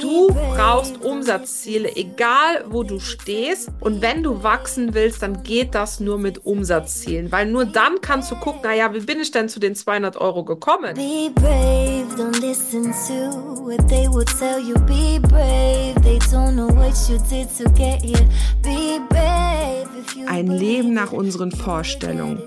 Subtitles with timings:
[0.00, 3.70] Du brauchst Umsatzziele, egal wo du stehst.
[3.80, 8.30] Und wenn du wachsen willst, dann geht das nur mit Umsatzzielen, weil nur dann kannst
[8.30, 10.94] du gucken, naja, wie bin ich denn zu den 200 Euro gekommen?
[10.94, 14.74] Be brave, don't listen to what they will tell you.
[14.86, 18.28] Be brave, they don't know what you did to get here.
[18.62, 19.88] Be brave.
[20.26, 22.42] Ein Leben nach unseren Vorstellungen.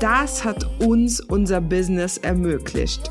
[0.00, 3.10] Das hat uns unser Business ermöglicht.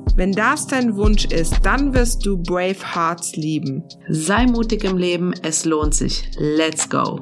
[0.13, 3.87] Wenn das dein Wunsch ist, dann wirst du Brave Hearts lieben.
[4.09, 6.29] Sei mutig im Leben, es lohnt sich.
[6.37, 7.21] Let's go!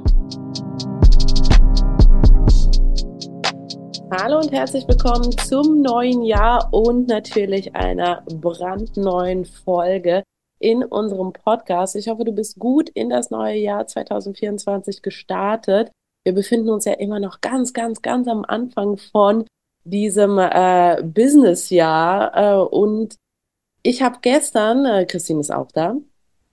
[4.11, 10.23] Hallo und herzlich willkommen zum neuen Jahr und natürlich einer brandneuen Folge
[10.59, 11.95] in unserem Podcast.
[11.95, 15.91] Ich hoffe, du bist gut in das neue Jahr 2024 gestartet.
[16.25, 19.45] Wir befinden uns ja immer noch ganz, ganz, ganz am Anfang von
[19.83, 22.35] diesem äh, Businessjahr.
[22.35, 23.15] Äh, und
[23.83, 25.95] ich habe gestern, äh, Christine ist auch da.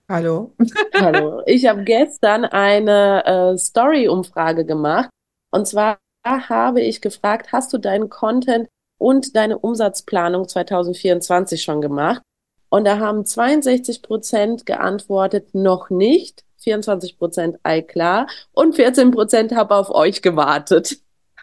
[0.09, 0.53] Hallo.
[0.93, 1.41] Hallo.
[1.45, 5.09] Ich habe gestern eine äh, Story-Umfrage gemacht.
[5.51, 8.67] Und zwar habe ich gefragt, hast du deinen Content
[8.97, 12.21] und deine Umsatzplanung 2024 schon gemacht?
[12.69, 16.43] Und da haben 62 Prozent geantwortet, noch nicht.
[16.59, 18.27] 24 Prozent, ei klar.
[18.51, 20.97] Und 14 Prozent habe auf euch gewartet.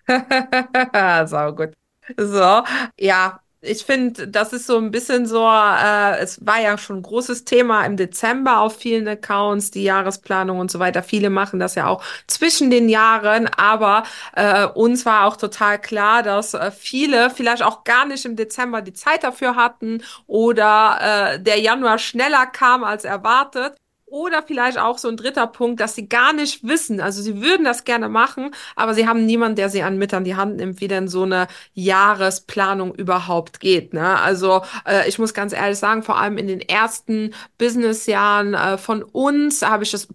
[1.27, 1.71] Sau gut.
[2.19, 2.63] So,
[2.99, 7.03] ja, ich finde, das ist so ein bisschen so, äh, es war ja schon ein
[7.03, 11.03] großes Thema im Dezember auf vielen Accounts, die Jahresplanung und so weiter.
[11.03, 16.23] Viele machen das ja auch zwischen den Jahren, aber äh, uns war auch total klar,
[16.23, 21.41] dass äh, viele vielleicht auch gar nicht im Dezember die Zeit dafür hatten oder äh,
[21.41, 23.77] der Januar schneller kam als erwartet.
[24.15, 27.01] Oder vielleicht auch so ein dritter Punkt, dass sie gar nicht wissen.
[27.01, 30.23] Also sie würden das gerne machen, aber sie haben niemanden, der sie an mit an
[30.23, 33.93] die Hand nimmt, wie denn so eine Jahresplanung überhaupt geht.
[33.93, 34.21] Ne?
[34.21, 39.03] Also äh, ich muss ganz ehrlich sagen, vor allem in den ersten Businessjahren äh, von
[39.03, 40.07] uns habe ich das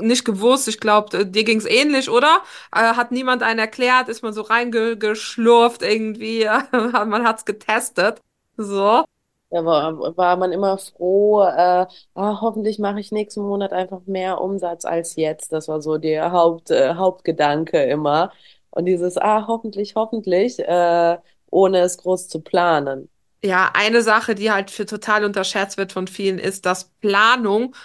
[0.00, 0.66] nicht gewusst.
[0.66, 2.42] Ich glaube, dir ging's ähnlich, oder?
[2.74, 4.08] Äh, hat niemand einen erklärt?
[4.08, 6.44] Ist man so reingeschlurft irgendwie?
[6.72, 8.20] man hat's getestet.
[8.56, 9.04] So.
[9.54, 14.40] Da war, war man immer froh, äh, ah, hoffentlich mache ich nächsten Monat einfach mehr
[14.40, 15.52] Umsatz als jetzt.
[15.52, 18.32] Das war so der Haupt, äh, Hauptgedanke immer.
[18.70, 21.18] Und dieses, ah, hoffentlich, hoffentlich, äh,
[21.50, 23.08] ohne es groß zu planen.
[23.44, 27.76] Ja, eine Sache, die halt für total unterschätzt wird von vielen, ist, dass Planung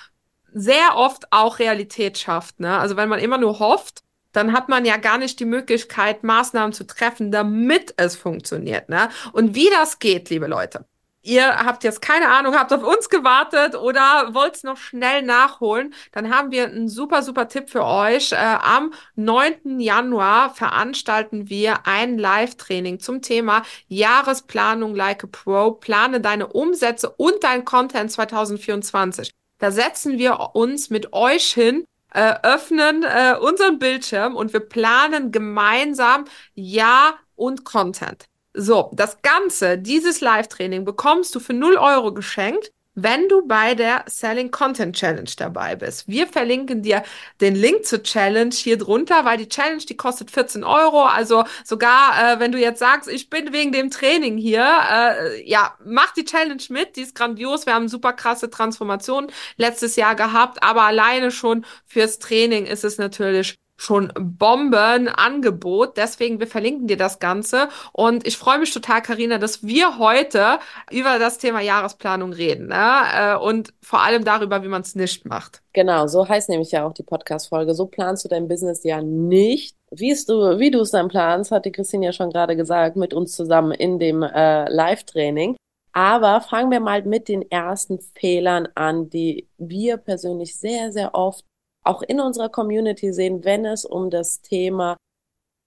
[0.51, 2.59] sehr oft auch Realität schafft.
[2.59, 2.79] Ne?
[2.79, 6.73] Also wenn man immer nur hofft, dann hat man ja gar nicht die Möglichkeit, Maßnahmen
[6.73, 8.89] zu treffen, damit es funktioniert.
[8.89, 9.09] Ne?
[9.33, 10.85] Und wie das geht, liebe Leute,
[11.29, 15.93] ihr habt jetzt keine Ahnung, habt auf uns gewartet oder wollt es noch schnell nachholen,
[16.11, 18.31] dann haben wir einen super, super Tipp für euch.
[18.31, 19.79] Äh, am 9.
[19.79, 25.71] Januar veranstalten wir ein Live-Training zum Thema Jahresplanung like a Pro.
[25.71, 29.31] Plane deine Umsätze und dein Content 2024.
[29.59, 35.31] Da setzen wir uns mit euch hin, äh, öffnen äh, unseren Bildschirm und wir planen
[35.31, 36.25] gemeinsam
[36.55, 38.25] Jahr und Content.
[38.53, 44.03] So, das Ganze, dieses Live-Training bekommst du für 0 Euro geschenkt, wenn du bei der
[44.07, 46.07] Selling Content Challenge dabei bist.
[46.07, 47.03] Wir verlinken dir
[47.39, 51.05] den Link zur Challenge hier drunter, weil die Challenge, die kostet 14 Euro.
[51.05, 55.75] Also sogar, äh, wenn du jetzt sagst, ich bin wegen dem Training hier, äh, ja,
[55.85, 57.65] mach die Challenge mit, die ist grandios.
[57.65, 59.27] Wir haben super krasse Transformation
[59.57, 65.97] letztes Jahr gehabt, aber alleine schon fürs Training ist es natürlich schon Bombenangebot.
[65.97, 67.69] Deswegen, wir verlinken dir das Ganze.
[67.93, 70.59] Und ich freue mich total, Karina, dass wir heute
[70.91, 72.67] über das Thema Jahresplanung reden.
[72.67, 73.01] Ne?
[73.13, 75.61] Äh, und vor allem darüber, wie man es nicht macht.
[75.73, 77.73] Genau, so heißt nämlich ja auch die Podcast-Folge.
[77.73, 79.75] So planst du dein Business ja nicht.
[79.91, 83.13] Wie du, wie du es dann planst, hat die Christine ja schon gerade gesagt, mit
[83.13, 85.55] uns zusammen in dem äh, Live-Training.
[85.93, 91.43] Aber fangen wir mal mit den ersten Fehlern an, die wir persönlich sehr, sehr oft
[91.83, 94.97] auch in unserer Community sehen, wenn es um das Thema,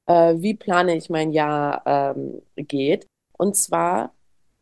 [0.07, 3.07] äh, wie plane ich mein Jahr ähm, geht.
[3.37, 4.15] Und zwar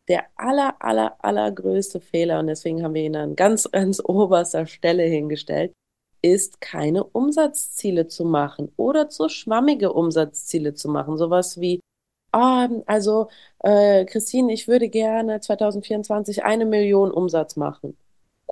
[0.07, 5.03] der aller, aller, allergrößte Fehler, und deswegen haben wir ihn an ganz, ganz oberster Stelle
[5.03, 5.73] hingestellt,
[6.21, 11.17] ist, keine Umsatzziele zu machen oder zu schwammige Umsatzziele zu machen.
[11.17, 11.81] Sowas wie,
[12.33, 17.97] oh, also äh, Christine, ich würde gerne 2024 eine Million Umsatz machen.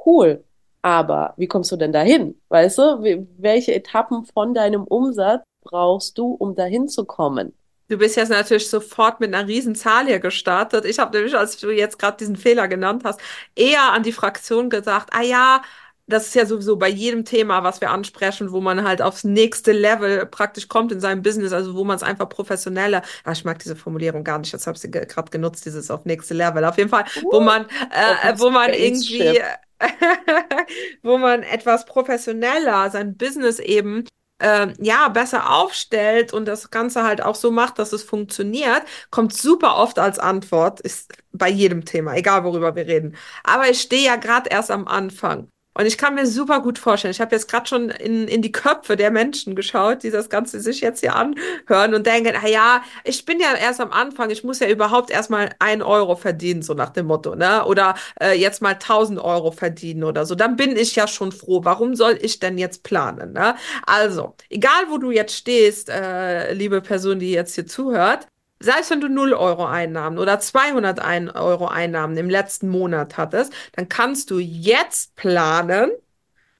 [0.06, 0.44] Cool,
[0.81, 2.40] Aber wie kommst du denn dahin?
[2.50, 7.54] Weißt du, welche Etappen von deinem Umsatz brauchst du, um dahin zu kommen?
[7.90, 10.86] Du bist jetzt natürlich sofort mit einer riesen Zahl hier gestartet.
[10.86, 13.20] Ich habe nämlich, als du jetzt gerade diesen Fehler genannt hast,
[13.56, 15.64] eher an die Fraktion gesagt, ah ja,
[16.06, 19.72] das ist ja sowieso bei jedem Thema, was wir ansprechen, wo man halt aufs nächste
[19.72, 23.60] Level praktisch kommt in seinem Business, also wo man es einfach professioneller, ah, ich mag
[23.60, 26.66] diese Formulierung gar nicht, jetzt habe ich sie gerade genutzt, dieses auf nächste Level.
[26.66, 29.40] Auf jeden Fall, wo man, äh, wo man irgendwie,
[31.04, 34.06] wo man etwas professioneller sein Business eben
[34.40, 39.34] ähm, ja, besser aufstellt und das Ganze halt auch so macht, dass es funktioniert, kommt
[39.34, 43.16] super oft als Antwort, ist bei jedem Thema, egal worüber wir reden.
[43.44, 45.50] Aber ich stehe ja gerade erst am Anfang.
[45.80, 48.52] Und ich kann mir super gut vorstellen, ich habe jetzt gerade schon in, in die
[48.52, 52.84] Köpfe der Menschen geschaut, die das Ganze sich jetzt hier anhören und denken, ah ja,
[53.06, 56.74] ich bin ja erst am Anfang, ich muss ja überhaupt erstmal ein Euro verdienen, so
[56.74, 57.64] nach dem Motto, ne?
[57.64, 60.36] Oder äh, jetzt mal tausend Euro verdienen oder so.
[60.36, 61.62] Dann bin ich ja schon froh.
[61.64, 63.56] Warum soll ich denn jetzt planen, ne?
[63.86, 68.28] Also, egal wo du jetzt stehst, äh, liebe Person, die jetzt hier zuhört,
[68.60, 73.90] selbst wenn du 0 Euro Einnahmen oder 201 Euro Einnahmen im letzten Monat hattest, dann
[73.90, 75.92] kannst du jetzt planen,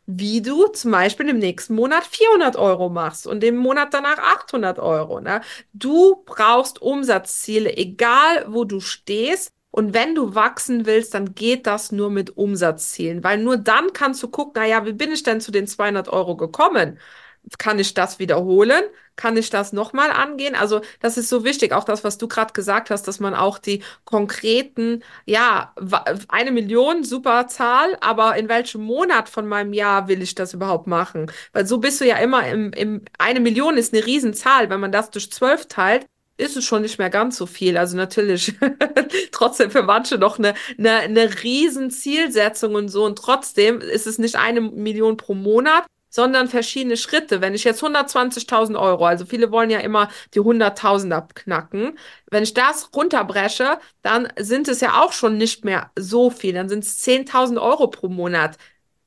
[0.06, 4.80] wie du zum Beispiel im nächsten Monat 400 Euro machst und im Monat danach 800
[4.80, 5.22] Euro.
[5.22, 5.42] Ne?
[5.74, 9.52] Du brauchst Umsatzziele, egal wo du stehst.
[9.72, 14.24] Und wenn du wachsen willst, dann geht das nur mit Umsatzzielen, weil nur dann kannst
[14.24, 16.98] du gucken, naja, wie bin ich denn zu den 200 Euro gekommen?
[17.58, 18.84] Kann ich das wiederholen?
[19.16, 20.56] Kann ich das nochmal angehen?
[20.56, 23.58] Also das ist so wichtig, auch das, was du gerade gesagt hast, dass man auch
[23.58, 25.74] die konkreten, ja,
[26.30, 30.88] eine Million, super Zahl, aber in welchem Monat von meinem Jahr will ich das überhaupt
[30.88, 31.32] machen?
[31.52, 34.70] Weil so bist du ja immer im, im, eine Million ist eine Riesenzahl.
[34.70, 36.06] Wenn man das durch zwölf teilt,
[36.40, 37.78] ist es schon nicht mehr ganz so viel.
[37.78, 38.54] Also natürlich
[39.32, 43.04] trotzdem für manche noch eine, eine, eine riesen Zielsetzung und so.
[43.04, 47.42] Und trotzdem ist es nicht eine Million pro Monat, sondern verschiedene Schritte.
[47.42, 51.98] Wenn ich jetzt 120.000 Euro, also viele wollen ja immer die 100.000 abknacken,
[52.32, 56.54] wenn ich das runterbreche, dann sind es ja auch schon nicht mehr so viel.
[56.54, 58.58] Dann sind es 10.000 Euro pro Monat.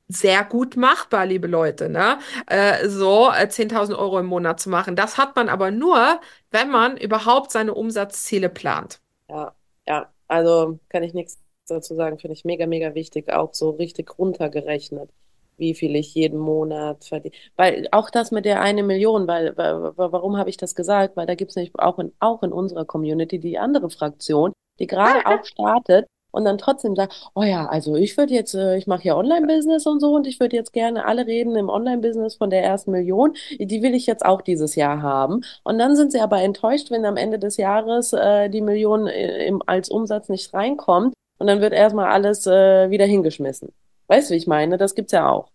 [0.09, 2.19] Sehr gut machbar, liebe Leute, ne?
[2.47, 4.95] Äh, so äh, 10.000 Euro im Monat zu machen.
[4.95, 6.19] Das hat man aber nur,
[6.51, 8.99] wenn man überhaupt seine Umsatzziele plant.
[9.29, 9.55] Ja,
[9.87, 14.17] ja, also kann ich nichts dazu sagen, finde ich mega, mega wichtig, auch so richtig
[14.17, 15.09] runtergerechnet,
[15.57, 17.35] wie viel ich jeden Monat verdiene.
[17.55, 21.15] Weil auch das mit der eine Million, weil, warum habe ich das gesagt?
[21.17, 24.87] Weil da gibt es nämlich auch in, auch in unserer Community die andere Fraktion, die
[24.87, 28.87] gerade auch startet und dann trotzdem sagt, oh ja, also ich würde jetzt, äh, ich
[28.87, 32.49] mache ja Online-Business und so und ich würde jetzt gerne alle reden im Online-Business von
[32.49, 35.41] der ersten Million, die will ich jetzt auch dieses Jahr haben.
[35.63, 39.45] Und dann sind sie aber enttäuscht, wenn am Ende des Jahres äh, die Million äh,
[39.45, 43.69] im, als Umsatz nicht reinkommt und dann wird erstmal alles äh, wieder hingeschmissen.
[44.07, 44.77] Weißt du, wie ich meine?
[44.77, 45.49] Das gibt's ja auch.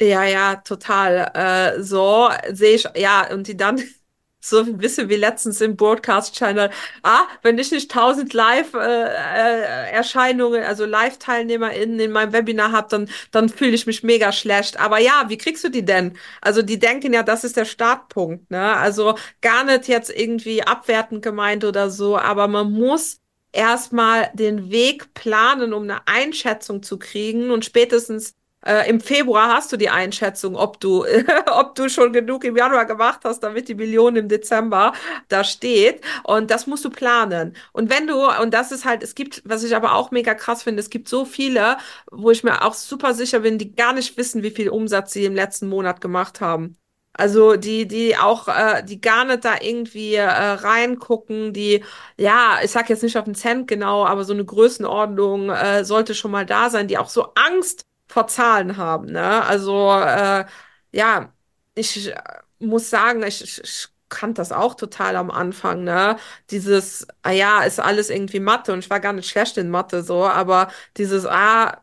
[0.00, 1.30] Ja, ja, total.
[1.34, 3.82] Äh, so sehe ich, ja, und die dann
[4.40, 6.70] so ein bisschen wie letztens im Broadcast-Channel.
[7.02, 13.72] Ah, wenn ich nicht tausend Live-Erscheinungen, also Live-TeilnehmerInnen in meinem Webinar habe, dann, dann fühle
[13.72, 14.80] ich mich mega schlecht.
[14.80, 16.16] Aber ja, wie kriegst du die denn?
[16.40, 18.76] Also die denken ja, das ist der Startpunkt, ne?
[18.76, 23.20] Also gar nicht jetzt irgendwie abwertend gemeint oder so, aber man muss
[23.52, 29.72] erstmal den Weg planen, um eine Einschätzung zu kriegen und spätestens äh, im Februar hast
[29.72, 31.06] du die Einschätzung, ob du,
[31.50, 34.92] ob du schon genug im Januar gemacht hast, damit die Million im Dezember
[35.28, 36.02] da steht.
[36.24, 37.56] Und das musst du planen.
[37.72, 40.62] Und wenn du, und das ist halt, es gibt, was ich aber auch mega krass
[40.62, 41.78] finde, es gibt so viele,
[42.10, 45.24] wo ich mir auch super sicher bin, die gar nicht wissen, wie viel Umsatz sie
[45.24, 46.76] im letzten Monat gemacht haben.
[47.12, 51.84] Also die, die auch, äh, die gar nicht da irgendwie äh, reingucken, die,
[52.16, 56.14] ja, ich sag jetzt nicht auf den Cent genau, aber so eine Größenordnung äh, sollte
[56.14, 59.44] schon mal da sein, die auch so Angst vor Zahlen haben, ne?
[59.44, 60.46] Also äh,
[60.92, 61.32] ja,
[61.74, 62.16] ich äh,
[62.58, 66.16] muss sagen, ich, ich, ich kannte das auch total am Anfang, ne?
[66.50, 70.02] Dieses, ah ja, ist alles irgendwie Mathe und ich war gar nicht schlecht in Mathe
[70.02, 71.80] so, aber dieses, ah,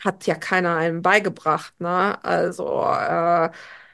[0.00, 2.22] hat ja keiner einem beigebracht, ne?
[2.24, 3.50] Also äh,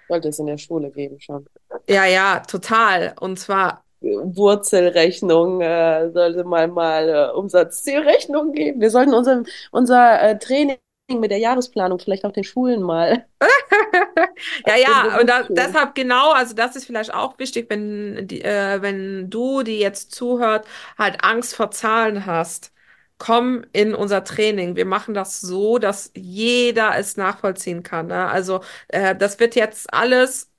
[0.08, 1.46] Sollte es in der Schule geben schon.
[1.88, 3.14] ja, ja, total.
[3.20, 8.80] Und zwar Wurzelrechnung, äh, sollte man mal äh, Umsatzzielrechnung geben.
[8.80, 13.26] Wir sollten unser, unser äh, Training mit der Jahresplanung vielleicht auch den Schulen mal,
[14.66, 18.82] Ja, ja, und da, deshalb genau, also das ist vielleicht auch wichtig, wenn, die, äh,
[18.82, 20.66] wenn du, die jetzt zuhört,
[20.98, 22.72] halt Angst vor Zahlen hast.
[23.18, 24.76] Komm in unser Training.
[24.76, 28.08] Wir machen das so, dass jeder es nachvollziehen kann.
[28.08, 28.26] Ne?
[28.26, 30.50] Also äh, das wird jetzt alles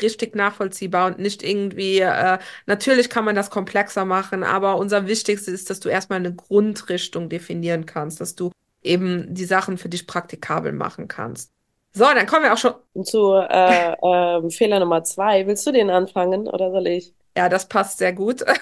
[0.00, 5.54] richtig nachvollziehbar und nicht irgendwie, äh, natürlich kann man das komplexer machen, aber unser Wichtigstes
[5.54, 8.50] ist, dass du erstmal eine Grundrichtung definieren kannst, dass du
[8.82, 11.50] eben die Sachen für dich praktikabel machen kannst.
[11.92, 12.74] So, dann kommen wir auch schon.
[13.04, 15.46] Zu äh, äh, Fehler Nummer zwei.
[15.46, 17.14] Willst du den anfangen oder soll ich?
[17.36, 18.42] Ja, das passt sehr gut.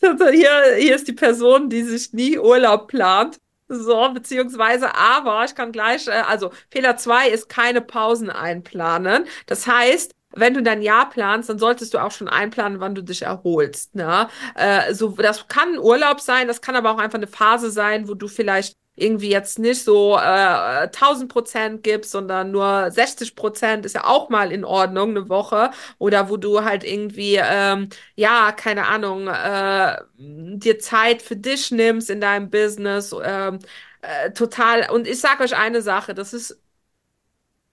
[0.00, 3.38] hier, hier ist die Person, die sich nie Urlaub plant.
[3.68, 9.26] So, beziehungsweise, aber ich kann gleich, äh, also Fehler zwei ist keine Pausen einplanen.
[9.46, 13.02] Das heißt, wenn du dein Jahr planst, dann solltest du auch schon einplanen, wann du
[13.02, 13.94] dich erholst.
[13.94, 14.28] Ne?
[14.56, 18.14] Äh, so, das kann Urlaub sein, das kann aber auch einfach eine Phase sein, wo
[18.14, 23.94] du vielleicht irgendwie jetzt nicht so äh, 1000 Prozent gibst, sondern nur 60 Prozent ist
[23.94, 25.70] ja auch mal in Ordnung eine Woche.
[25.98, 32.10] Oder wo du halt irgendwie ähm, ja keine Ahnung äh, dir Zeit für dich nimmst
[32.10, 33.58] in deinem Business ähm,
[34.02, 34.90] äh, total.
[34.90, 36.60] Und ich sage euch eine Sache, das ist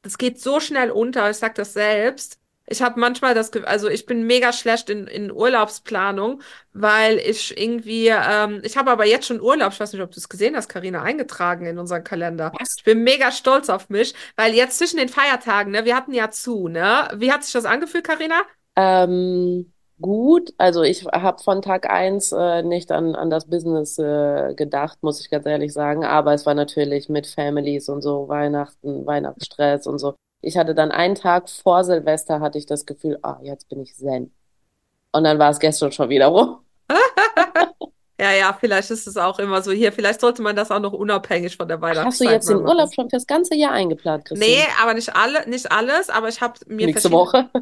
[0.04, 2.41] das geht so schnell unter, ich sag das selbst
[2.72, 6.42] ich habe manchmal das Gefühl, also ich bin mega schlecht in, in Urlaubsplanung,
[6.74, 10.20] weil ich irgendwie, ähm, ich habe aber jetzt schon Urlaub, ich weiß nicht, ob du
[10.20, 12.52] es gesehen hast, Karina, eingetragen in unseren Kalender.
[12.58, 12.76] Was?
[12.78, 16.32] Ich bin mega stolz auf mich, weil jetzt zwischen den Feiertagen, ne, wir hatten ja
[16.32, 17.10] zu, ne?
[17.16, 18.42] Wie hat sich das angefühlt, Karina?
[18.78, 24.54] Ähm, gut, also ich habe von Tag eins äh, nicht an, an das Business äh,
[24.56, 29.06] gedacht, muss ich ganz ehrlich sagen, aber es war natürlich mit Families und so, Weihnachten,
[29.06, 30.16] Weihnachtsstress und so.
[30.42, 33.96] Ich hatte dann einen Tag vor Silvester hatte ich das Gefühl, ah, jetzt bin ich
[33.96, 34.34] zen.
[35.12, 36.60] Und dann war es gestern schon wieder rum.
[38.22, 39.92] Ja, ja, vielleicht ist es auch immer so hier.
[39.92, 42.68] Vielleicht sollte man das auch noch unabhängig von der Weihnachtszeit Hast du jetzt den machen.
[42.68, 44.58] Urlaub schon fürs ganze Jahr eingeplant, Christine?
[44.58, 47.12] Nee, aber nicht alle, nicht alles, aber ich habe mir Nächste.
[47.12, 47.50] Woche.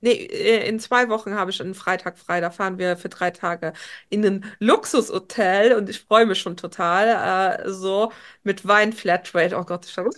[0.00, 2.42] Nee, äh, in zwei Wochen habe ich einen Freitag frei.
[2.42, 3.72] Da fahren wir für drei Tage
[4.10, 7.62] in ein Luxushotel und ich freue mich schon total.
[7.64, 9.56] Äh, so mit Wein-Flatrate.
[9.56, 10.10] Oh Gott, ich habe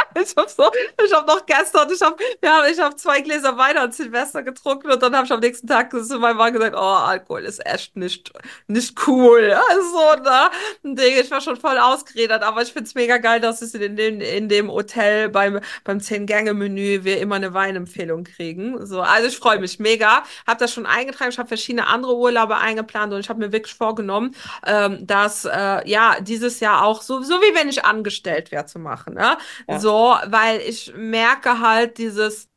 [0.22, 0.70] Ich habe so,
[1.04, 4.90] ich habe noch gestern, ich habe, ja, ich habe zwei Gläser Wein an Silvester getrunken
[4.90, 7.96] und dann habe ich am nächsten Tag zu meinem Mann gesagt, oh, Alkohol ist echt
[7.96, 8.32] nicht,
[8.66, 9.56] nicht cool.
[9.68, 10.50] Also, ne?
[10.84, 13.96] Ein Ding, ich war schon voll ausgeredet, aber ich find's mega geil, dass es in
[13.96, 18.86] dem, in dem Hotel beim, beim Zehn-Gänge-Menü wir immer eine Weinempfehlung kriegen.
[18.86, 20.22] So, also ich freue mich mega.
[20.46, 23.74] Habe das schon eingetragen, ich habe verschiedene andere Urlaube eingeplant und ich habe mir wirklich
[23.74, 24.34] vorgenommen,
[24.64, 28.78] ähm, dass äh, ja dieses Jahr auch so, so wie wenn ich angestellt wäre zu
[28.78, 29.14] machen.
[29.14, 29.36] Ne?
[29.68, 29.78] Ja.
[29.78, 29.85] So,
[30.26, 32.48] weil ich merke halt dieses,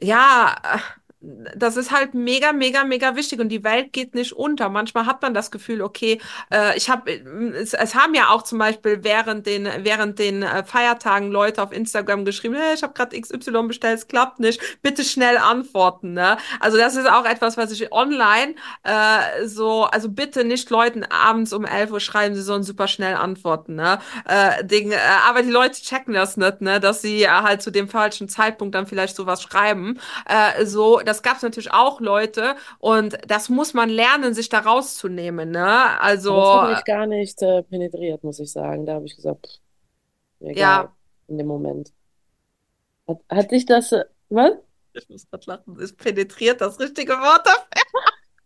[0.00, 0.56] ja,
[1.56, 4.68] das ist halt mega, mega, mega wichtig und die Welt geht nicht unter.
[4.68, 6.20] Manchmal hat man das Gefühl, okay,
[6.52, 10.64] äh, ich habe, es, es haben ja auch zum Beispiel während den, während den äh,
[10.64, 15.04] Feiertagen Leute auf Instagram geschrieben, hey, ich habe gerade XY bestellt, es klappt nicht, bitte
[15.04, 16.12] schnell antworten.
[16.12, 16.36] Ne?
[16.60, 21.52] Also das ist auch etwas, was ich online äh, so, also bitte nicht Leuten abends
[21.52, 23.76] um 11 Uhr schreiben, sie sollen super schnell antworten.
[23.76, 23.98] Ne?
[24.26, 26.80] Äh, Ding, äh, aber die Leute checken das nicht, ne?
[26.80, 29.98] dass sie äh, halt zu dem falschen Zeitpunkt dann vielleicht sowas schreiben.
[30.26, 34.58] Äh, so, das gab es natürlich auch Leute und das muss man lernen, sich da
[34.58, 35.52] rauszunehmen.
[35.52, 36.00] Ne?
[36.00, 38.84] Also das hat mich gar nicht äh, penetriert, muss ich sagen.
[38.84, 39.60] Da habe ich gesagt, pff,
[40.40, 40.92] egal, ja,
[41.28, 41.92] in dem Moment.
[43.06, 44.54] Hat, hat dich das, äh, was?
[44.94, 47.68] ich muss gerade lachen, ist penetriert das richtige Wort dafür.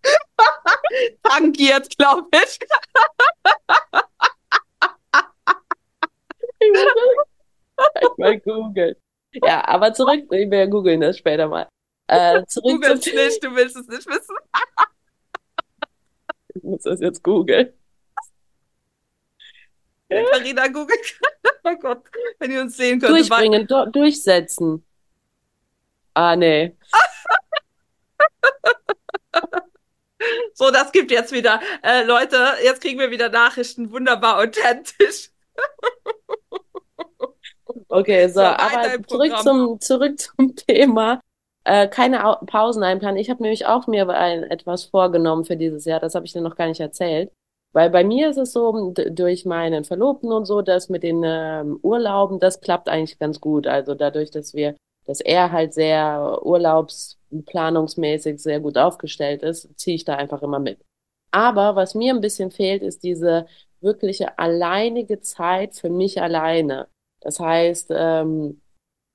[1.23, 2.59] Tangiert, glaube ich.
[6.61, 6.73] Ich
[8.03, 8.97] muss mal googeln.
[9.33, 11.69] Ja, aber zurück, wir googeln das später mal.
[12.09, 14.37] Äh, zurück Du zum willst nicht, du willst es nicht wissen.
[16.55, 17.73] Ich muss das jetzt googeln.
[20.11, 21.21] Der Carina googelt.
[21.65, 22.03] Oh Gott,
[22.39, 23.03] wenn ihr uns sehen.
[23.03, 24.85] Weil, Durchbringen, du durchsetzen.
[26.15, 26.75] Ah, nee.
[30.55, 31.61] so, das gibt jetzt wieder.
[31.83, 33.93] Äh, Leute, jetzt kriegen wir wieder Nachrichten.
[33.93, 35.31] Wunderbar authentisch.
[37.89, 41.21] Okay, so, aber zurück zum, zurück zum Thema.
[41.69, 43.19] Äh, keine Au Pausen einplanen.
[43.19, 46.01] Ich habe nämlich auch mir ein, etwas vorgenommen für dieses Jahr.
[46.01, 47.31] Das habe ich dir noch gar nicht erzählt.
[47.75, 51.79] Weil bei mir ist es so, durch meinen Verlobten und so, dass mit den ähm,
[51.83, 53.67] Urlauben, das klappt eigentlich ganz gut.
[53.67, 60.07] Also dadurch, dass wir, dass er halt sehr urlaubsplanungsmäßig sehr gut aufgestellt ist, ziehe ich
[60.07, 60.81] da einfach immer mit.
[61.33, 63.47] Aber was mir ein bisschen fehlt, ist diese
[63.83, 66.89] wirkliche alleinige Zeit für mich alleine.
[67.21, 68.63] Das heißt, ähm,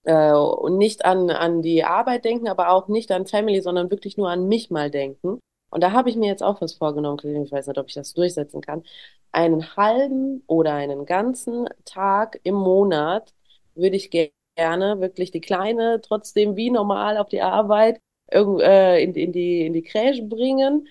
[0.04, 4.18] äh, und nicht an, an die Arbeit denken, aber auch nicht an Family, sondern wirklich
[4.18, 5.40] nur an mich mal denken.
[5.70, 8.14] Und da habe ich mir jetzt auch was vorgenommen, ich weiß nicht, ob ich das
[8.14, 8.84] durchsetzen kann.
[9.32, 13.34] Einen halben oder einen ganzen Tag im Monat
[13.76, 18.00] würde ich ge- gerne wirklich die Kleine trotzdem wie normal auf die Arbeit
[18.32, 20.88] äh, in, in die, in die Crèche bringen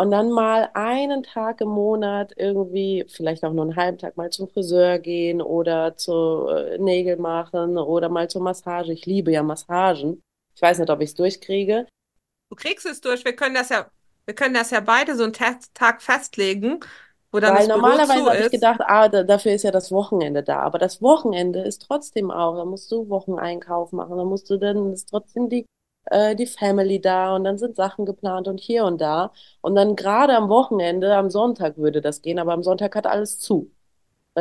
[0.00, 4.30] und dann mal einen Tag im Monat irgendwie, vielleicht auch nur einen halben Tag mal
[4.30, 8.94] zum Friseur gehen oder zu äh, Nägel machen oder mal zur Massage.
[8.94, 10.22] Ich liebe ja Massagen.
[10.54, 11.86] Ich weiß nicht, ob ich es durchkriege.
[12.48, 13.26] Du kriegst es durch.
[13.26, 13.90] Wir können das ja,
[14.24, 16.80] wir können das ja beide so einen Tag festlegen.
[17.30, 20.42] wo dann Weil das normalerweise habe ich gedacht, ah, da, dafür ist ja das Wochenende
[20.42, 20.60] da.
[20.60, 24.94] Aber das Wochenende ist trotzdem auch, da musst du Wocheneinkauf machen, da musst du dann
[24.94, 25.66] ist trotzdem die,
[26.10, 29.32] äh, die Family da und dann sind Sachen geplant und hier und da.
[29.62, 33.38] Und dann gerade am Wochenende, am Sonntag würde das gehen, aber am Sonntag hat alles
[33.38, 33.72] zu.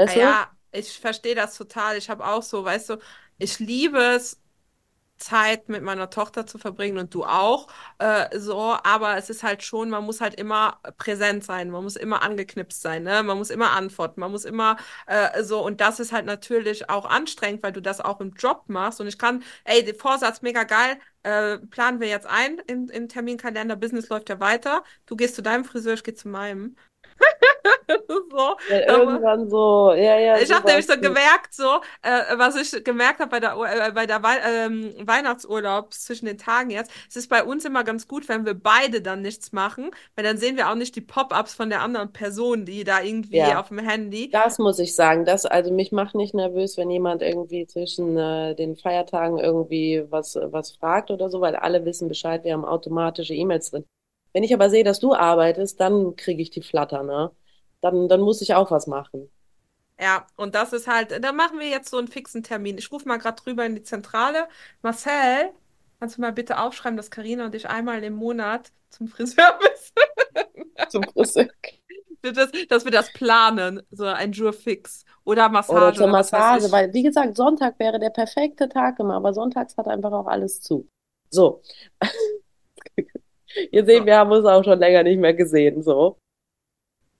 [0.05, 0.39] Ja, Weißt du?
[0.41, 1.97] ja, ich verstehe das total.
[1.97, 2.97] Ich habe auch so, weißt du,
[3.37, 4.39] ich liebe es,
[5.19, 7.67] Zeit mit meiner Tochter zu verbringen und du auch,
[7.99, 11.95] äh, so, aber es ist halt schon, man muss halt immer präsent sein, man muss
[11.95, 13.21] immer angeknipst sein, ne?
[13.23, 15.63] Man muss immer antworten, man muss immer äh, so.
[15.63, 19.01] Und das ist halt natürlich auch anstrengend, weil du das auch im Job machst.
[19.01, 23.09] Und ich kann, ey, der Vorsatz mega geil, äh, planen wir jetzt ein im, im
[23.09, 26.75] Terminkalender, Business läuft ja weiter, du gehst zu deinem Friseur, ich gehe zu meinem.
[28.31, 32.83] So, Ja, irgendwann so, ja, ja, ich habe nämlich so gemerkt, so, äh, was ich
[32.83, 33.53] gemerkt habe bei der,
[33.87, 37.83] äh, bei der Wei ähm, Weihnachtsurlaub zwischen den Tagen jetzt, es ist bei uns immer
[37.83, 41.01] ganz gut, wenn wir beide dann nichts machen, weil dann sehen wir auch nicht die
[41.01, 43.59] Pop-ups von der anderen Person, die da irgendwie Ja.
[43.59, 44.29] auf dem Handy.
[44.31, 45.25] Das muss ich sagen.
[45.25, 50.35] Das, also mich macht nicht nervös, wenn jemand irgendwie zwischen äh, den Feiertagen irgendwie was,
[50.35, 53.85] was fragt oder so, weil alle wissen Bescheid, wir haben automatische E-Mails drin.
[54.33, 57.31] Wenn ich aber sehe, dass du arbeitest, dann kriege ich die Flatter, ne?
[57.81, 59.29] Dann, dann muss ich auch was machen.
[59.99, 62.77] Ja, und das ist halt, da machen wir jetzt so einen fixen Termin.
[62.77, 64.47] Ich rufe mal gerade drüber in die Zentrale.
[64.81, 65.51] Marcel,
[65.99, 70.89] kannst du mal bitte aufschreiben, dass Karina und ich einmal im Monat zum Friseur müssen?
[70.89, 71.47] Zum Friseur.
[72.21, 75.05] Das, dass wir das planen, so ein Jour fix.
[75.23, 78.67] Oder Oder Massage zur oder was weiß Massage, weil, wie gesagt, Sonntag wäre der perfekte
[78.67, 80.89] Tag immer, aber sonntags hat einfach auch alles zu.
[81.29, 81.61] So,
[83.71, 86.17] ihr seht, wir haben uns auch schon länger nicht mehr gesehen, so.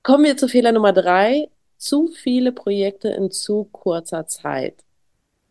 [0.04, 1.50] Kommen wir zu Fehler Nummer drei.
[1.78, 4.84] Zu viele Projekte in zu kurzer Zeit.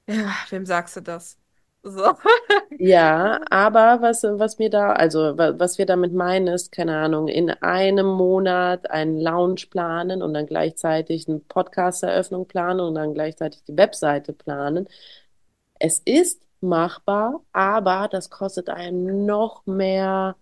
[0.07, 1.39] Ja, wem sagst du das?
[1.83, 2.17] So.
[2.81, 7.27] Ja, aber was, was mir da, also wa- was wir damit meinen, ist, keine Ahnung,
[7.27, 13.65] in einem Monat einen Lounge planen und dann gleichzeitig eine Podcast-Eröffnung planen und dann gleichzeitig
[13.65, 14.89] die Webseite planen.
[15.81, 20.37] Es ist machbar, aber das kostet einem noch mehr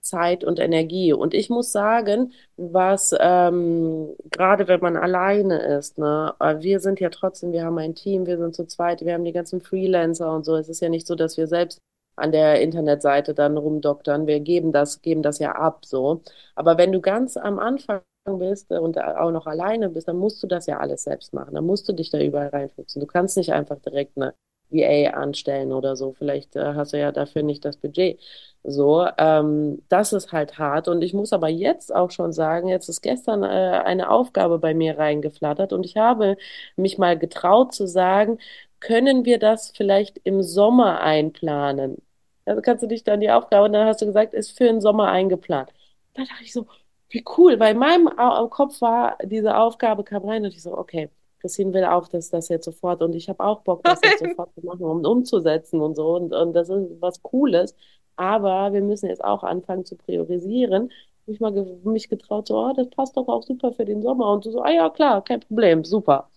[0.00, 1.12] Zeit und Energie.
[1.12, 7.00] Und ich muss sagen, was ähm, gerade wenn man alleine ist, ne, äh, wir sind
[7.00, 10.32] ja trotzdem, wir haben ein Team, wir sind zu zweit, wir haben die ganzen Freelancer
[10.34, 10.56] und so.
[10.56, 11.80] Es ist ja nicht so, dass wir selbst
[12.16, 14.26] an der Internetseite dann rumdoktern.
[14.26, 16.22] Wir geben das, geben das ja ab, so.
[16.54, 18.02] Aber wenn du ganz am Anfang
[18.38, 21.54] bist und auch noch alleine bist, dann musst du das ja alles selbst machen.
[21.54, 23.00] Dann musst du dich da überall reinfuchsen.
[23.00, 24.34] Du kannst nicht einfach direkt eine
[24.70, 26.12] VA anstellen oder so.
[26.12, 28.20] Vielleicht äh, hast du ja dafür nicht das Budget.
[28.62, 30.88] So, ähm, das ist halt hart.
[30.88, 34.74] Und ich muss aber jetzt auch schon sagen, jetzt ist gestern äh, eine Aufgabe bei
[34.74, 36.36] mir reingeflattert und ich habe
[36.76, 38.38] mich mal getraut zu sagen,
[38.80, 41.98] können wir das vielleicht im Sommer einplanen?
[42.44, 44.80] Also kannst du dich dann die Aufgabe, und dann hast du gesagt, ist für den
[44.80, 45.70] Sommer eingeplant.
[46.14, 46.66] Da dachte ich so,
[47.10, 48.10] wie cool, weil in meinem
[48.50, 52.48] Kopf war, diese Aufgabe kam rein und ich so, okay, Christine will auch, dass das
[52.48, 55.96] jetzt sofort und ich habe auch Bock, das jetzt sofort zu machen und umzusetzen und
[55.96, 57.74] so und, und das ist was Cooles.
[58.16, 60.92] Aber wir müssen jetzt auch anfangen zu priorisieren.
[61.26, 64.32] Ich mal ge mich getraut, so, oh, das passt doch auch super für den Sommer.
[64.32, 66.28] Und so, ah ja, klar, kein Problem, super.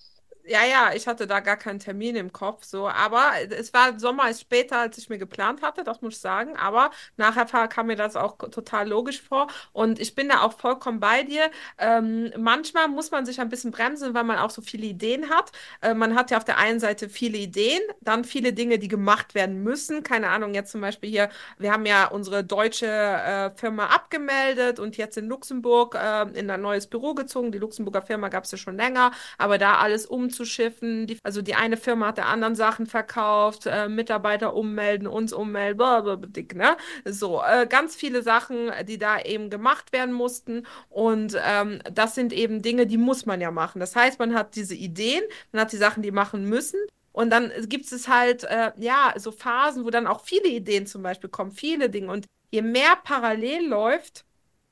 [0.46, 4.30] Ja, ja, ich hatte da gar keinen Termin im Kopf, so, aber es war Sommer
[4.30, 7.96] ist später, als ich mir geplant hatte, das muss ich sagen, aber nachher kam mir
[7.96, 11.50] das auch total logisch vor und ich bin da auch vollkommen bei dir.
[11.78, 15.52] Ähm, manchmal muss man sich ein bisschen bremsen, weil man auch so viele Ideen hat.
[15.82, 19.36] Äh, man hat ja auf der einen Seite viele Ideen, dann viele Dinge, die gemacht
[19.36, 20.04] werden müssen.
[20.04, 24.98] Keine Ahnung, jetzt zum Beispiel hier, wir haben ja unsere deutsche äh, Firma abgemeldet und
[24.98, 27.52] jetzt in Luxemburg äh, in ein neues Büro gezogen.
[27.54, 29.12] Die Luxemburger Firma gab es ja schon länger.
[29.38, 33.88] Aber da alles umzuschiffen, die, also die eine Firma hat der anderen Sachen verkauft, äh,
[33.88, 36.78] Mitarbeiter ummelden, uns ummelden, blablabla, ne?
[37.06, 40.66] So, äh, ganz viele Sachen, die da eben gemacht werden mussten.
[40.90, 43.80] Und ähm, das sind eben Dinge, die muss man ja machen.
[43.80, 46.80] Das heißt, man hat diese Ideen, man hat die Sachen, die machen müssen.
[47.12, 51.04] Und dann gibt es halt, äh, ja, so Phasen, wo dann auch viele Ideen zum
[51.04, 52.12] Beispiel kommen, viele Dinge.
[52.12, 54.26] Und je mehr parallel läuft,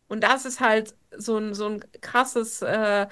[0.08, 3.08] und das ist halt so ein, so ein krasses äh,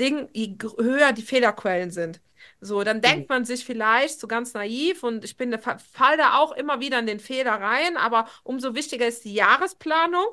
[0.00, 2.20] Ding, je höher die Fehlerquellen sind.
[2.60, 3.02] So, dann Mhm.
[3.02, 6.52] denkt man sich vielleicht so ganz naiv und ich bin, da fa- fall da auch
[6.52, 10.24] immer wieder in den Fehler rein, aber umso wichtiger ist die Jahresplanung,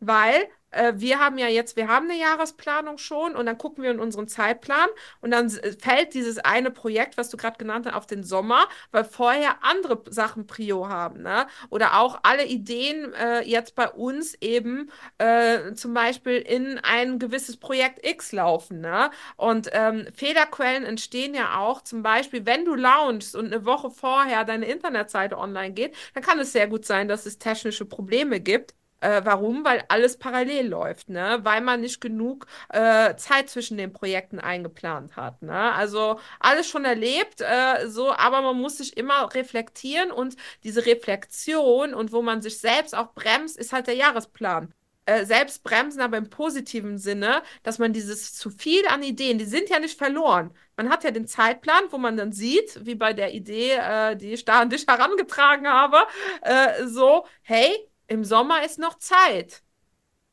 [0.00, 0.48] weil
[0.96, 4.28] wir haben ja jetzt, wir haben eine Jahresplanung schon und dann gucken wir in unseren
[4.28, 4.88] Zeitplan
[5.20, 8.66] und dann s- fällt dieses eine Projekt, was du gerade genannt hast, auf den Sommer,
[8.90, 11.46] weil vorher andere Sachen Prio haben, ne?
[11.70, 17.56] Oder auch alle Ideen äh, jetzt bei uns eben äh, zum Beispiel in ein gewisses
[17.56, 19.10] Projekt X laufen, ne?
[19.36, 24.44] Und ähm, Fehlerquellen entstehen ja auch, zum Beispiel, wenn du launchst und eine Woche vorher
[24.44, 28.74] deine Internetseite online geht, dann kann es sehr gut sein, dass es technische Probleme gibt.
[29.00, 29.64] Äh, warum?
[29.64, 31.38] Weil alles parallel läuft, ne?
[31.42, 35.72] Weil man nicht genug äh, Zeit zwischen den Projekten eingeplant hat, ne?
[35.72, 41.94] Also alles schon erlebt, äh, so, aber man muss sich immer reflektieren und diese Reflexion
[41.94, 44.74] und wo man sich selbst auch bremst, ist halt der Jahresplan.
[45.06, 49.46] Äh, selbst bremsen, aber im positiven Sinne, dass man dieses zu viel an Ideen, die
[49.46, 50.52] sind ja nicht verloren.
[50.76, 54.32] Man hat ja den Zeitplan, wo man dann sieht, wie bei der Idee, äh, die
[54.34, 55.98] ich da an dich herangetragen habe,
[56.42, 59.62] äh, so, hey, im Sommer ist noch Zeit.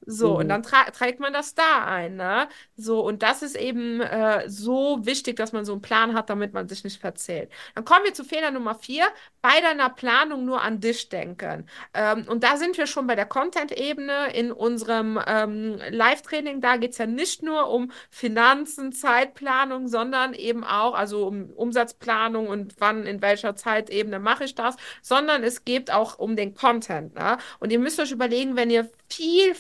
[0.06, 0.36] So, mhm.
[0.36, 2.48] und dann trägt man das da ein, ne?
[2.76, 6.54] So, und das ist eben äh, so wichtig, dass man so einen Plan hat, damit
[6.54, 7.52] man sich nicht verzählt.
[7.74, 9.06] Dann kommen wir zu Fehler Nummer vier,
[9.42, 11.68] bei deiner Planung nur an dich denken.
[11.94, 16.62] Ähm, und da sind wir schon bei der Content-Ebene in unserem ähm, Live-Training.
[16.62, 22.48] Da geht es ja nicht nur um Finanzen, Zeitplanung, sondern eben auch, also um Umsatzplanung
[22.48, 27.16] und wann, in welcher Zeitebene mache ich das, sondern es geht auch um den Content.
[27.16, 27.38] Ne?
[27.60, 29.56] Und ihr müsst euch überlegen, wenn ihr viel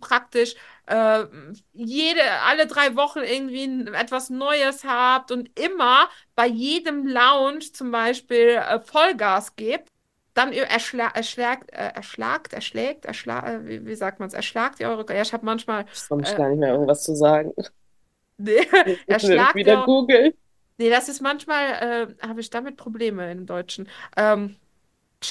[0.00, 0.54] praktisch
[0.86, 1.24] äh,
[1.72, 8.60] jede, alle drei Wochen irgendwie etwas Neues habt und immer bei jedem Lounge zum Beispiel
[8.60, 9.88] äh, Vollgas gebt,
[10.34, 14.88] dann erschla erschlagt, äh, erschlagt, erschlägt, erschlag, äh, wie, wie, sagt man es, erschlagt ihr
[14.88, 15.84] eure, ja, ich habe manchmal.
[15.92, 17.52] Ich komme äh, gar nicht mehr irgendwas zu sagen.
[18.40, 18.64] Nee,
[19.08, 20.32] erschlagt wieder Google.
[20.76, 23.88] Nee, das ist manchmal, äh, habe ich damit Probleme im Deutschen.
[24.16, 24.54] Ähm,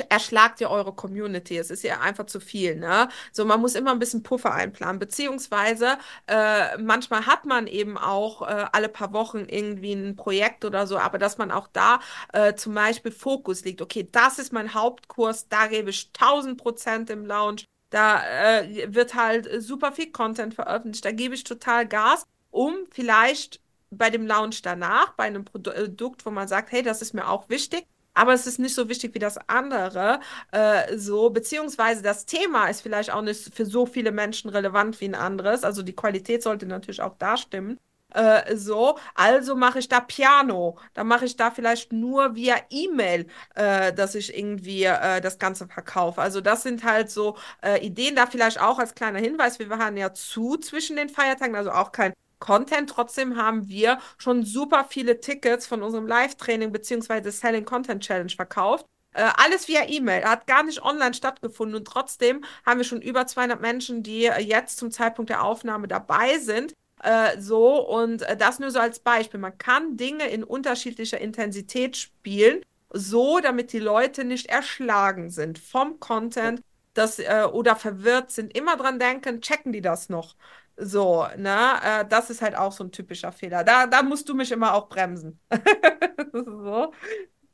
[0.09, 1.57] erschlagt ihr eure Community.
[1.57, 3.09] Es ist ja einfach zu viel, ne?
[3.31, 5.97] So, man muss immer ein bisschen Puffer einplanen, beziehungsweise
[6.27, 10.97] äh, manchmal hat man eben auch äh, alle paar Wochen irgendwie ein Projekt oder so,
[10.97, 11.99] aber dass man auch da
[12.33, 13.81] äh, zum Beispiel Fokus liegt.
[13.81, 17.63] Okay, das ist mein Hauptkurs, da gebe ich 1000 Prozent im Lounge.
[17.89, 18.21] Da
[18.59, 24.09] äh, wird halt super viel Content veröffentlicht, da gebe ich total Gas, um vielleicht bei
[24.09, 27.85] dem Lounge danach, bei einem Produkt, wo man sagt, hey, das ist mir auch wichtig,
[28.17, 30.19] aber es ist nicht so wichtig wie das andere.
[30.51, 35.05] Äh, so, beziehungsweise das Thema ist vielleicht auch nicht für so viele Menschen relevant wie
[35.05, 35.63] ein anderes.
[35.63, 37.77] Also die Qualität sollte natürlich auch da stimmen.
[38.13, 40.77] Äh, so, also mache ich da Piano.
[40.93, 45.67] Dann mache ich da vielleicht nur via E-Mail, äh, dass ich irgendwie äh, das Ganze
[45.67, 46.21] verkaufe.
[46.21, 48.15] Also das sind halt so äh, Ideen.
[48.15, 51.91] Da vielleicht auch als kleiner Hinweis, wir waren ja zu zwischen den Feiertagen, also auch
[51.91, 52.89] kein Content.
[52.89, 57.29] Trotzdem haben wir schon super viele Tickets von unserem Live-Training bzw.
[57.29, 58.85] Selling Content Challenge verkauft.
[59.13, 63.25] Äh, alles via E-Mail, hat gar nicht online stattgefunden und trotzdem haben wir schon über
[63.25, 66.73] 200 Menschen, die äh, jetzt zum Zeitpunkt der Aufnahme dabei sind.
[67.01, 69.39] Äh, so und äh, das nur so als Beispiel.
[69.39, 75.99] Man kann Dinge in unterschiedlicher Intensität spielen, so damit die Leute nicht erschlagen sind vom
[75.99, 76.61] Content
[76.93, 78.57] das, äh, oder verwirrt sind.
[78.57, 80.35] Immer dran denken, checken die das noch?
[80.77, 81.57] So, ne?
[81.83, 83.63] Äh, das ist halt auch so ein typischer Fehler.
[83.63, 85.39] Da, da musst du mich immer auch bremsen.
[86.33, 86.93] so.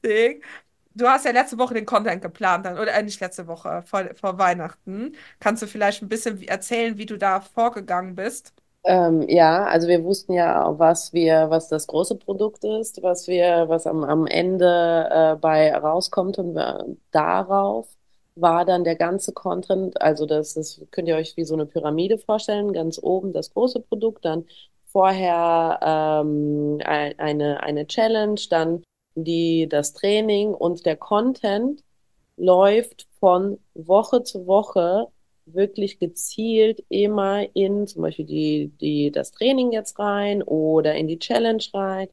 [0.06, 0.44] Ding.
[0.96, 4.06] Du hast ja letzte Woche den Content geplant, dann, oder äh, nicht letzte Woche, vor,
[4.16, 5.16] vor Weihnachten.
[5.40, 8.54] Kannst du vielleicht ein bisschen erzählen, wie du da vorgegangen bist?
[8.86, 13.70] Ähm, ja, also wir wussten ja, was wir, was das große Produkt ist, was wir,
[13.70, 17.88] was am, am Ende äh, bei rauskommt und wir, darauf
[18.36, 22.18] war dann der ganze Content, also das ist, könnt ihr euch wie so eine Pyramide
[22.18, 24.46] vorstellen, ganz oben das große Produkt, dann
[24.86, 28.84] vorher ähm, eine, eine Challenge, dann
[29.16, 31.84] die, das Training und der Content
[32.38, 35.08] läuft von Woche zu Woche
[35.46, 41.20] wirklich gezielt immer in zum Beispiel die, die, das Training jetzt rein oder in die
[41.20, 42.08] Challenge rein,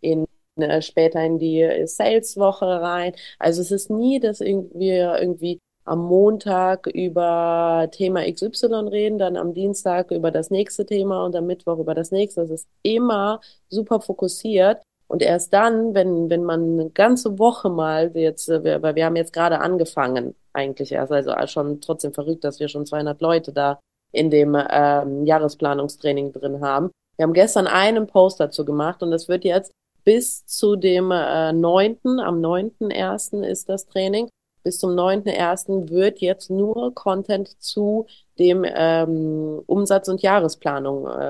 [0.00, 3.14] in äh, später in die Sales-Woche rein.
[3.38, 9.54] Also es ist nie, dass irgendwie, irgendwie am Montag über Thema XY reden, dann am
[9.54, 12.42] Dienstag über das nächste Thema und am Mittwoch über das nächste.
[12.42, 14.82] Das ist immer super fokussiert.
[15.08, 19.14] Und erst dann, wenn, wenn man eine ganze Woche mal jetzt, äh, weil wir haben
[19.14, 23.78] jetzt gerade angefangen, eigentlich erst, also schon trotzdem verrückt, dass wir schon 200 Leute da
[24.10, 26.90] in dem ähm, Jahresplanungstraining drin haben.
[27.16, 29.72] Wir haben gestern einen Post dazu gemacht und das wird jetzt
[30.04, 33.44] bis zu dem äh, 9., am 9.1.
[33.44, 34.28] ist das Training
[34.66, 35.90] bis zum 9.1.
[35.90, 41.20] wird jetzt nur Content zu dem ähm, Umsatz- und Jahresplanung äh,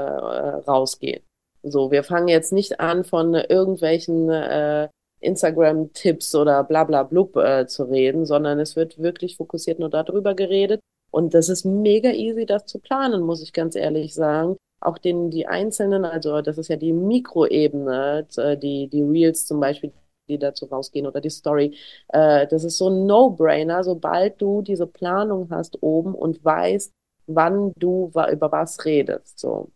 [0.66, 1.20] rausgehen.
[1.62, 4.88] So, wir fangen jetzt nicht an von irgendwelchen äh,
[5.20, 10.34] Instagram-Tipps oder bla bla blub äh, zu reden, sondern es wird wirklich fokussiert nur darüber
[10.34, 10.80] geredet.
[11.10, 14.56] Und das ist mega easy, das zu planen, muss ich ganz ehrlich sagen.
[14.80, 19.60] Auch den, die einzelnen, also das ist ja die Mikroebene, äh, die, die Reels zum
[19.60, 19.92] Beispiel,
[20.28, 21.76] die dazu rausgehen oder die Story.
[22.08, 26.92] Äh, das ist so ein No-Brainer, sobald du diese Planung hast oben und weißt,
[27.26, 29.38] wann du über was redest.
[29.38, 29.70] So.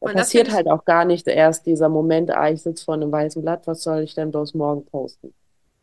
[0.00, 3.42] Da passiert halt auch gar nicht erst dieser Moment, ah, ich sitze vor einem weißen
[3.42, 5.32] Blatt, was soll ich denn bloß morgen posten?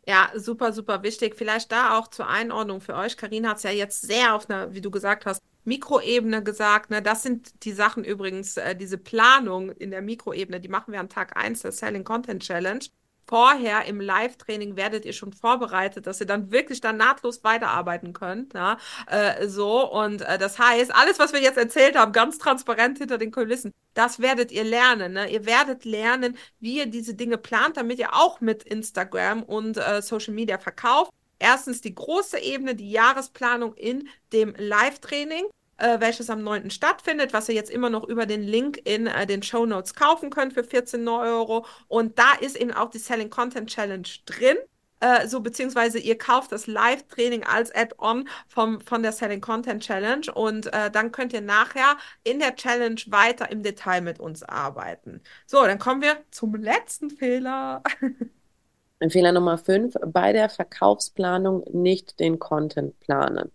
[0.06, 1.34] Ja, super, super wichtig.
[1.34, 3.16] Vielleicht da auch zur Einordnung für euch.
[3.16, 6.90] Karina hat es ja jetzt sehr auf einer, wie du gesagt hast, Mikroebene gesagt.
[6.90, 7.00] Ne?
[7.00, 11.08] Das sind die Sachen übrigens, äh, diese Planung in der Mikroebene, die machen wir an
[11.08, 12.84] Tag 1 der Selling Content Challenge
[13.26, 18.54] vorher im Live-Training werdet ihr schon vorbereitet, dass ihr dann wirklich dann nahtlos weiterarbeiten könnt.
[18.54, 18.78] Ja?
[19.06, 23.18] Äh, so, und äh, das heißt, alles, was wir jetzt erzählt haben, ganz transparent hinter
[23.18, 25.14] den Kulissen, das werdet ihr lernen.
[25.14, 25.30] Ne?
[25.30, 30.02] Ihr werdet lernen, wie ihr diese Dinge plant, damit ihr auch mit Instagram und äh,
[30.02, 31.12] Social Media verkauft.
[31.38, 35.44] Erstens die große Ebene, die Jahresplanung in dem Live-Training
[35.84, 36.70] äh, welches am 9.
[36.70, 40.30] stattfindet, was ihr jetzt immer noch über den Link in äh, den Show Notes kaufen
[40.30, 41.66] könnt für 14 Euro.
[41.88, 44.56] Und da ist eben auch die Selling Content Challenge drin.
[45.00, 50.72] Äh, so beziehungsweise ihr kauft das Live-Training als Add-on von der Selling Content Challenge und
[50.72, 55.20] äh, dann könnt ihr nachher in der Challenge weiter im Detail mit uns arbeiten.
[55.46, 57.82] So, dann kommen wir zum letzten Fehler.
[59.10, 63.52] Fehler Nummer 5, bei der Verkaufsplanung nicht den Content planen.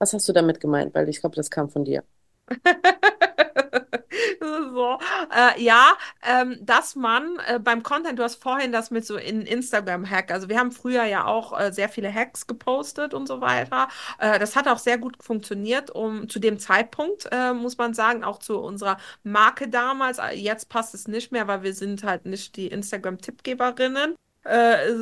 [0.00, 0.94] Was hast du damit gemeint?
[0.94, 2.02] Weil ich glaube, das kam von dir.
[4.40, 4.98] so,
[5.30, 9.42] äh, ja, ähm, dass man äh, beim Content, du hast vorhin das mit so in
[9.42, 13.88] Instagram-Hack, also wir haben früher ja auch äh, sehr viele Hacks gepostet und so weiter.
[14.18, 18.24] Äh, das hat auch sehr gut funktioniert, um zu dem Zeitpunkt, äh, muss man sagen,
[18.24, 20.18] auch zu unserer Marke damals.
[20.18, 24.14] Äh, jetzt passt es nicht mehr, weil wir sind halt nicht die Instagram-Tippgeberinnen.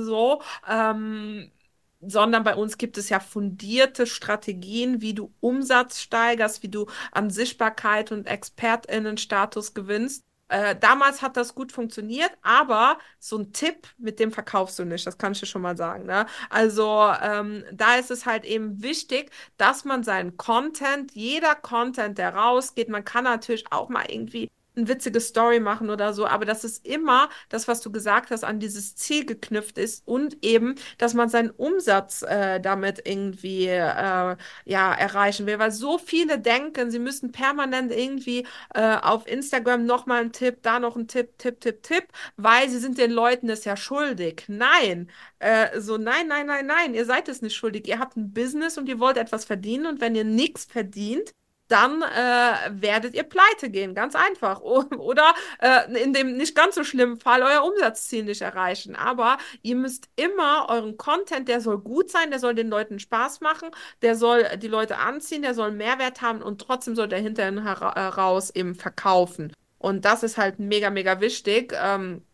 [0.04, 1.52] so, ähm,
[2.00, 7.30] sondern bei uns gibt es ja fundierte Strategien, wie du Umsatz steigerst, wie du an
[7.30, 10.24] Sichtbarkeit und Expertinnenstatus gewinnst.
[10.50, 15.06] Äh, damals hat das gut funktioniert, aber so ein Tipp, mit dem verkaufst du nicht,
[15.06, 16.06] das kann ich dir schon mal sagen.
[16.06, 16.24] Ne?
[16.48, 22.34] Also ähm, da ist es halt eben wichtig, dass man seinen Content, jeder Content, der
[22.34, 26.64] rausgeht, man kann natürlich auch mal irgendwie eine witzige Story machen oder so, aber dass
[26.64, 31.14] es immer das, was du gesagt hast, an dieses Ziel geknüpft ist und eben, dass
[31.14, 36.98] man seinen Umsatz äh, damit irgendwie äh, ja erreichen will, weil so viele denken, sie
[36.98, 41.82] müssen permanent irgendwie äh, auf Instagram nochmal einen Tipp, da noch einen Tipp, Tipp, Tipp,
[41.82, 42.04] Tipp,
[42.36, 44.44] weil sie sind den Leuten es ja schuldig.
[44.48, 47.86] Nein, äh, so nein, nein, nein, nein, ihr seid es nicht schuldig.
[47.88, 51.32] Ihr habt ein Business und ihr wollt etwas verdienen und wenn ihr nichts verdient,
[51.68, 54.60] dann äh, werdet ihr pleite gehen, ganz einfach.
[54.60, 58.96] Oder äh, in dem nicht ganz so schlimmen Fall euer Umsatzziel nicht erreichen.
[58.96, 63.40] Aber ihr müsst immer euren Content, der soll gut sein, der soll den Leuten Spaß
[63.40, 63.70] machen,
[64.02, 68.50] der soll die Leute anziehen, der soll Mehrwert haben und trotzdem soll der hinterher heraus
[68.50, 69.52] eben verkaufen.
[69.78, 71.72] Und das ist halt mega, mega wichtig.
[71.76, 72.24] Ähm,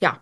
[0.00, 0.20] ja.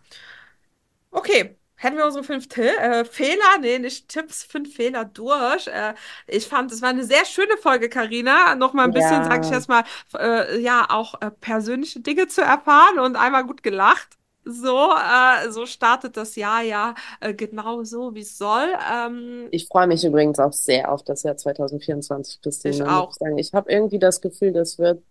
[1.10, 5.66] Okay, Hätten wir unsere fünf T äh, Fehler, nee, nicht Tipps, fünf Fehler durch.
[5.66, 5.94] Äh,
[6.26, 8.54] ich fand, es war eine sehr schöne Folge, Karina.
[8.54, 9.24] Noch mal ein bisschen, ja.
[9.24, 14.18] sag ich erstmal, äh, ja, auch äh, persönliche Dinge zu erfahren und einmal gut gelacht.
[14.44, 18.68] So, äh, so startet das Jahr ja äh, genau so, wie es soll.
[18.92, 22.74] Ähm, ich freue mich übrigens auch sehr auf das Jahr 2024, Christine.
[22.74, 23.16] Ich auch.
[23.38, 25.02] Ich, ich habe irgendwie das Gefühl, das wird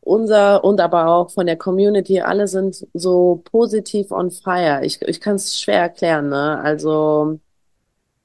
[0.00, 4.84] unser und aber auch von der Community, alle sind so positiv on fire.
[4.84, 6.58] Ich, ich kann es schwer erklären, ne?
[6.62, 7.38] Also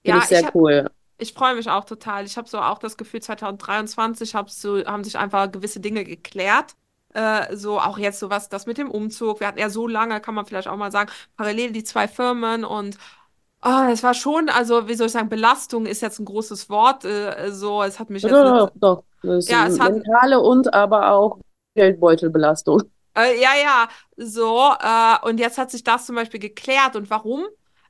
[0.04, 0.90] finde ja, ich sehr ich hab, cool.
[1.18, 2.26] Ich freue mich auch total.
[2.26, 6.76] Ich habe so auch das Gefühl, 2023 hab so, haben sich einfach gewisse Dinge geklärt.
[7.14, 9.40] Äh, so auch jetzt so was, das mit dem Umzug.
[9.40, 12.64] Wir hatten ja so lange, kann man vielleicht auch mal sagen, parallel die zwei Firmen
[12.66, 12.98] und
[13.68, 17.04] Oh, es war schon, also wie soll ich sagen, Belastung ist jetzt ein großes Wort.
[17.04, 18.32] Äh, so, es hat mich jetzt.
[18.32, 19.40] Doch, doch, doch.
[19.48, 21.40] ja, es hat mentale und aber auch
[21.76, 22.84] Geldbeutelbelastung.
[23.16, 24.74] Äh, ja, ja, so.
[24.80, 26.96] Äh, und jetzt hat sich das zum Beispiel geklärt.
[26.96, 27.46] Und warum?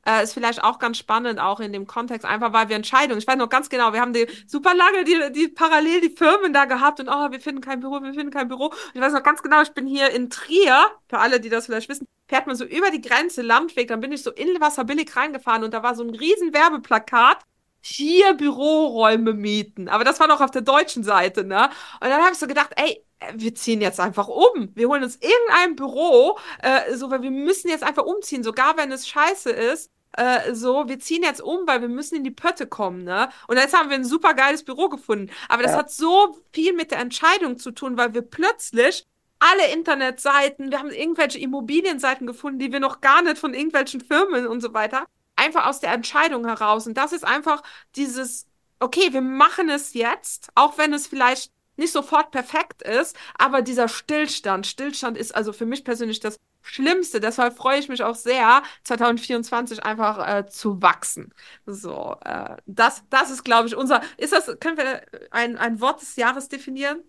[0.08, 3.26] Äh, ist vielleicht auch ganz spannend, auch in dem Kontext, einfach weil wir Entscheidungen, ich
[3.26, 6.66] weiß noch ganz genau, wir haben die super lange die, die parallel die Firmen da
[6.66, 8.66] gehabt und oh, wir finden kein Büro, wir finden kein Büro.
[8.66, 11.66] Und ich weiß noch ganz genau, ich bin hier in Trier, für alle, die das
[11.66, 15.16] vielleicht wissen, fährt man so über die Grenze, Landweg, dann bin ich so in Wasserbillig
[15.16, 17.40] reingefahren und da war so ein riesen Werbeplakat
[17.86, 19.90] hier Büroräume mieten.
[19.90, 21.70] Aber das war noch auf der deutschen Seite, ne?
[22.02, 23.04] Und dann habe ich so gedacht, ey,
[23.36, 24.72] wir ziehen jetzt einfach um.
[24.74, 28.92] Wir holen uns irgendein Büro, äh, so, weil wir müssen jetzt einfach umziehen, sogar wenn
[28.92, 29.92] es scheiße ist.
[30.14, 33.30] Äh, so, wir ziehen jetzt um, weil wir müssen in die Pötte kommen, ne?
[33.48, 35.32] Und jetzt haben wir ein super geiles Büro gefunden.
[35.50, 35.80] Aber das ja.
[35.80, 39.06] hat so viel mit der Entscheidung zu tun, weil wir plötzlich
[39.40, 44.48] alle Internetseiten, wir haben irgendwelche Immobilienseiten gefunden, die wir noch gar nicht von irgendwelchen Firmen
[44.48, 46.88] und so weiter, einfach aus der Entscheidung heraus.
[46.88, 47.64] Und das ist einfach
[47.96, 48.48] dieses,
[48.80, 53.90] okay, wir machen es jetzt, auch wenn es vielleicht nicht sofort perfekt ist, aber dieser
[53.90, 57.20] Stillstand, Stillstand ist also für mich persönlich das Schlimmste.
[57.20, 61.34] Deshalb freue ich mich auch sehr, 2024 einfach äh, zu wachsen.
[61.66, 64.02] So, äh, das, das ist, glaube ich, unser.
[64.18, 67.02] Ist das, können wir ein, ein Wort des Jahres definieren?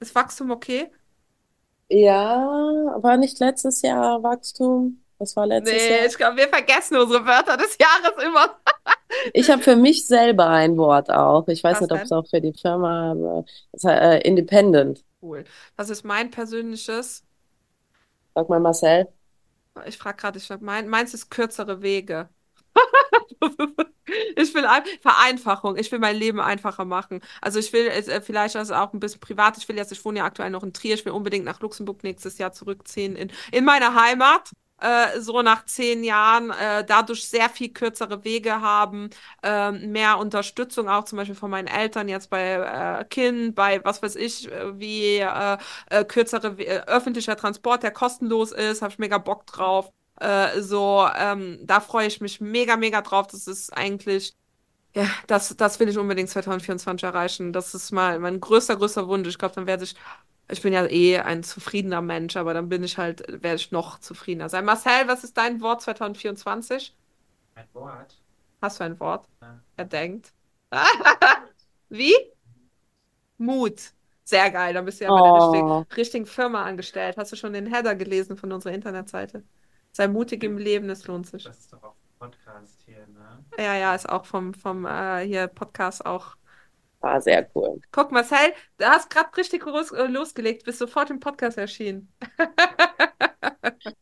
[0.00, 0.90] Ist Wachstum okay?
[1.88, 2.16] Ja,
[3.02, 5.03] war nicht letztes Jahr Wachstum?
[5.24, 6.06] Was war letztes nee, Jahr?
[6.06, 8.58] ich glaube, wir vergessen unsere Wörter des Jahres immer.
[9.32, 11.46] Ich habe für mich selber ein Wort auch.
[11.48, 15.04] Ich weiß Was nicht, ob es auch für die Firma, es heißt, äh, independent.
[15.22, 15.44] Cool.
[15.76, 17.22] Was ist mein persönliches?
[18.34, 19.06] Sag mal, Marcel.
[19.86, 22.28] Ich frage gerade, ich mein, meins ist kürzere Wege.
[24.36, 25.76] Ich will ein, Vereinfachung.
[25.76, 27.20] Ich will mein Leben einfacher machen.
[27.40, 29.56] Also ich will äh, vielleicht also auch ein bisschen privat.
[29.56, 30.94] Ich will jetzt, ich wohne ja aktuell noch in Trier.
[30.94, 34.50] Ich will unbedingt nach Luxemburg nächstes Jahr zurückziehen in, in meine Heimat.
[34.84, 39.08] Äh, so nach zehn Jahren äh, dadurch sehr viel kürzere Wege haben,
[39.42, 42.52] äh, mehr Unterstützung auch zum Beispiel von meinen Eltern jetzt bei
[43.00, 45.56] äh, Kind, bei was weiß ich, äh, wie äh,
[45.90, 49.90] äh, kürzere We- äh, öffentlicher Transport, der kostenlos ist, habe ich mega Bock drauf.
[50.20, 53.26] Äh, so, ähm, da freue ich mich mega, mega drauf.
[53.28, 54.36] Das ist eigentlich,
[54.94, 57.52] ja, das, das will ich unbedingt 2024 erreichen.
[57.52, 59.28] Das ist mal mein größter, größter Wunsch.
[59.28, 59.94] Ich glaube, dann werde ich,
[60.48, 63.98] ich bin ja eh ein zufriedener Mensch, aber dann bin ich halt, werde ich noch
[63.98, 64.64] zufriedener sein.
[64.64, 66.94] Marcel, was ist dein Wort 2024?
[67.54, 68.20] Ein Wort.
[68.60, 69.28] Hast du ein Wort?
[69.40, 69.60] Ja.
[69.76, 70.32] Er denkt.
[71.88, 72.14] Wie?
[73.38, 73.92] Mut.
[74.26, 75.50] Sehr geil, dann bist du ja bei der Oh.
[75.50, 77.16] richtigen, richtigen Firma angestellt.
[77.18, 79.44] Hast du schon den Header gelesen von unserer Internetseite?
[79.92, 81.44] Sei mutig im Leben, es lohnt sich.
[81.44, 83.44] Das ist doch auch ein Podcast hier, ne?
[83.58, 86.36] Ja, ja, ist auch vom, vom äh, hier Podcast auch.
[87.04, 87.82] War sehr cool.
[87.92, 92.10] Guck, Marcel, du hast gerade richtig los, äh, losgelegt, bist sofort im Podcast erschienen.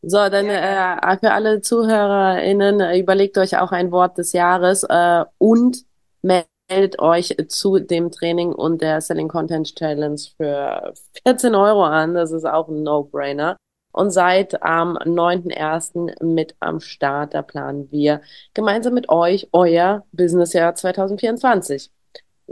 [0.01, 5.83] So, dann äh, für alle ZuhörerInnen, überlegt euch auch ein Wort des Jahres äh, und
[6.21, 10.93] meldet euch zu dem Training und der Selling Content Challenge für
[11.25, 12.13] 14 Euro an.
[12.13, 13.57] Das ist auch ein No-Brainer.
[13.91, 16.23] Und seid am 9.1.
[16.23, 17.33] mit am Start.
[17.33, 18.21] Da planen wir
[18.53, 21.91] gemeinsam mit euch euer Businessjahr 2024.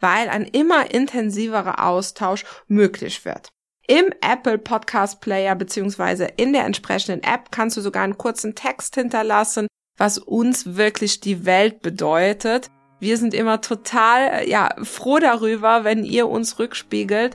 [0.00, 3.50] weil ein immer intensiverer Austausch möglich wird.
[3.86, 8.94] Im Apple Podcast Player beziehungsweise in der entsprechenden App kannst du sogar einen kurzen Text
[8.96, 12.70] hinterlassen, was uns wirklich die Welt bedeutet.
[13.00, 17.34] Wir sind immer total ja froh darüber, wenn ihr uns rückspiegelt,